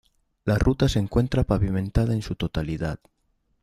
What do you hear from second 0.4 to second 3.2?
La Ruta se encuentra pavimentada en su totalidad.